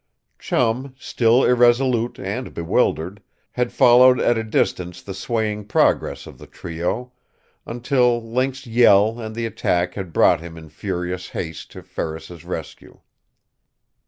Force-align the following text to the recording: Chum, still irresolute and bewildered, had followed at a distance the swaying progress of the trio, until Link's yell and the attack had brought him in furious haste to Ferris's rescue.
Chum, 0.39 0.95
still 0.97 1.43
irresolute 1.45 2.17
and 2.17 2.55
bewildered, 2.55 3.21
had 3.51 3.71
followed 3.71 4.19
at 4.19 4.35
a 4.35 4.43
distance 4.43 4.99
the 4.99 5.13
swaying 5.13 5.65
progress 5.65 6.25
of 6.25 6.39
the 6.39 6.47
trio, 6.47 7.11
until 7.67 8.19
Link's 8.19 8.65
yell 8.65 9.19
and 9.19 9.35
the 9.35 9.45
attack 9.45 9.93
had 9.93 10.11
brought 10.11 10.41
him 10.41 10.57
in 10.57 10.69
furious 10.69 11.29
haste 11.29 11.69
to 11.73 11.83
Ferris's 11.83 12.43
rescue. 12.43 13.01